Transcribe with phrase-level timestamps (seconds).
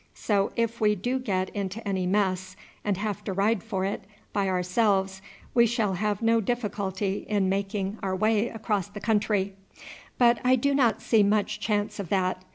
[0.15, 4.47] So if we do get into any mess and have to ride for it by
[4.49, 5.21] ourselves,
[5.53, 9.53] we shall have no difficulty in making our way across the country;
[10.17, 12.43] but I do not see much chance of that.